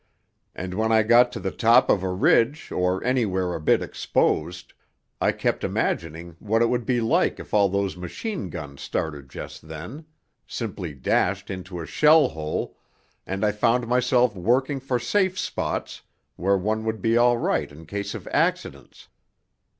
[0.55, 4.73] and when I got on the top of a ridge or anywhere a bit exposed,
[5.21, 9.67] I kept imagining what it would be like if all those machine guns started just
[9.67, 10.05] then...
[10.47, 12.75] simply dashed into a shell hole...
[13.27, 16.01] and I found myself working for safe spots
[16.35, 19.07] where one would be all right in case of accidents....